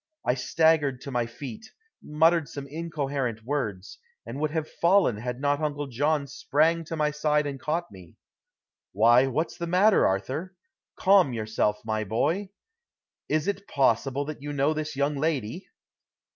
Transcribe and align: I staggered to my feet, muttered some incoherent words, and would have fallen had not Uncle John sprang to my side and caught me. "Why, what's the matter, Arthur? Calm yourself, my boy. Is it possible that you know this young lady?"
I 0.25 0.33
staggered 0.33 0.99
to 1.01 1.11
my 1.11 1.27
feet, 1.27 1.63
muttered 2.01 2.49
some 2.49 2.65
incoherent 2.67 3.43
words, 3.43 3.99
and 4.25 4.39
would 4.39 4.49
have 4.49 4.67
fallen 4.67 5.17
had 5.17 5.39
not 5.39 5.61
Uncle 5.61 5.85
John 5.85 6.25
sprang 6.25 6.83
to 6.85 6.95
my 6.95 7.11
side 7.11 7.45
and 7.45 7.59
caught 7.59 7.91
me. 7.91 8.15
"Why, 8.93 9.27
what's 9.27 9.57
the 9.57 9.67
matter, 9.67 10.07
Arthur? 10.07 10.55
Calm 10.95 11.33
yourself, 11.33 11.81
my 11.85 12.03
boy. 12.03 12.49
Is 13.29 13.47
it 13.47 13.67
possible 13.67 14.25
that 14.25 14.41
you 14.41 14.51
know 14.53 14.73
this 14.73 14.95
young 14.95 15.17
lady?" 15.17 15.67